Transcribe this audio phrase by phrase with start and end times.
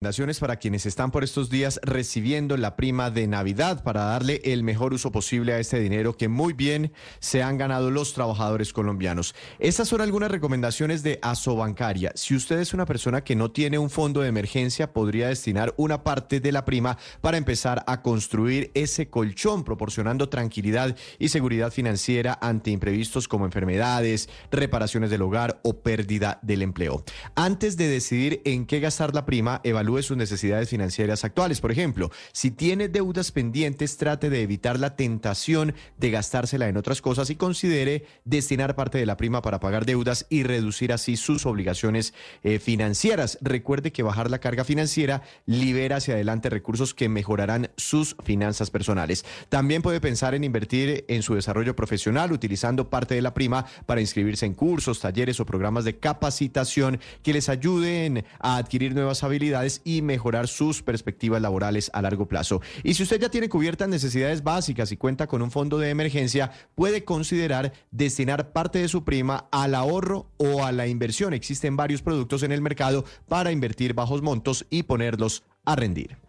[0.00, 4.62] Recomendaciones para quienes están por estos días recibiendo la prima de Navidad para darle el
[4.62, 9.34] mejor uso posible a este dinero que muy bien se han ganado los trabajadores colombianos.
[9.58, 12.12] Estas son algunas recomendaciones de Asobancaria.
[12.14, 16.04] Si usted es una persona que no tiene un fondo de emergencia, podría destinar una
[16.04, 22.38] parte de la prima para empezar a construir ese colchón, proporcionando tranquilidad y seguridad financiera
[22.40, 27.02] ante imprevistos como enfermedades, reparaciones del hogar o pérdida del empleo.
[27.34, 31.60] Antes de decidir en qué gastar la prima, evalúe sus necesidades financieras actuales.
[31.60, 37.00] Por ejemplo, si tiene deudas pendientes, trate de evitar la tentación de gastársela en otras
[37.00, 41.46] cosas y considere destinar parte de la prima para pagar deudas y reducir así sus
[41.46, 42.12] obligaciones
[42.42, 43.38] eh, financieras.
[43.40, 49.24] Recuerde que bajar la carga financiera libera hacia adelante recursos que mejorarán sus finanzas personales.
[49.48, 54.00] También puede pensar en invertir en su desarrollo profesional utilizando parte de la prima para
[54.00, 59.77] inscribirse en cursos, talleres o programas de capacitación que les ayuden a adquirir nuevas habilidades
[59.84, 62.60] y mejorar sus perspectivas laborales a largo plazo.
[62.82, 66.50] Y si usted ya tiene cubiertas necesidades básicas y cuenta con un fondo de emergencia,
[66.74, 71.34] puede considerar destinar parte de su prima al ahorro o a la inversión.
[71.34, 76.27] Existen varios productos en el mercado para invertir bajos montos y ponerlos a rendir.